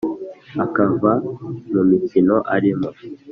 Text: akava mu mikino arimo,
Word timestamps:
akava 0.63 1.11
mu 1.71 1.79
mikino 1.89 2.35
arimo, 2.55 2.89